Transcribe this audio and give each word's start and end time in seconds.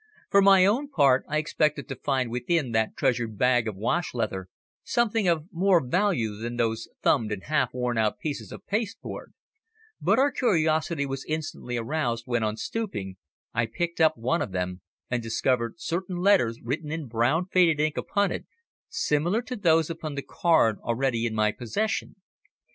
For 0.31 0.41
my 0.41 0.65
own 0.65 0.89
part 0.89 1.23
I 1.29 1.37
expected 1.37 1.87
to 1.87 1.95
find 1.95 2.31
within 2.31 2.71
that 2.71 2.97
treasured 2.97 3.37
bag 3.37 3.67
of 3.67 3.75
wash 3.75 4.15
leather 4.15 4.49
something 4.83 5.27
of 5.27 5.45
more 5.51 5.79
value 5.85 6.37
than 6.37 6.55
those 6.57 6.87
thumbed 7.03 7.31
and 7.31 7.43
half 7.43 7.71
worn 7.71 7.99
out 7.99 8.17
pieces 8.17 8.51
of 8.51 8.65
pasteboard, 8.65 9.31
but 10.01 10.17
our 10.17 10.31
curiosity 10.31 11.05
was 11.05 11.23
instantly 11.25 11.77
aroused 11.77 12.23
when, 12.25 12.41
on 12.41 12.57
stooping, 12.57 13.17
I 13.53 13.67
picked 13.67 14.01
up 14.01 14.17
one 14.17 14.41
of 14.41 14.53
them 14.53 14.81
and 15.11 15.21
discovered 15.21 15.79
certain 15.79 16.15
letters 16.15 16.59
written 16.63 16.91
in 16.91 17.07
brown 17.07 17.45
faded 17.45 17.79
ink 17.79 17.95
upon 17.95 18.31
it, 18.31 18.47
similar 18.89 19.43
to 19.43 19.55
those 19.55 19.91
upon 19.91 20.15
the 20.15 20.23
card 20.27 20.79
already 20.79 21.27
in 21.27 21.35
my 21.35 21.51
possession. 21.51 22.15